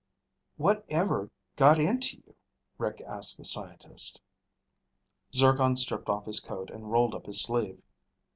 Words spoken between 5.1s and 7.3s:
Zircon stripped off his coat and rolled up